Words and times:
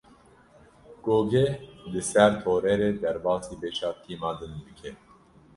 Gogê 1.05 1.45
di 1.91 2.01
ser 2.09 2.31
torê 2.43 2.73
re 2.81 2.89
derbasî 3.03 3.55
beşa 3.61 3.89
tîma 4.03 4.31
din 4.39 4.53
bike. 4.65 4.91